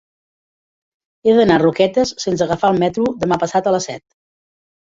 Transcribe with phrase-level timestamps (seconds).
[1.25, 4.07] He d'anar a Roquetes sense agafar el metro demà passat a les set.